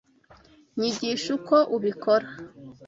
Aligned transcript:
Nyigisha 0.77 1.27
uko 1.37 1.55
ubikora. 1.75 2.27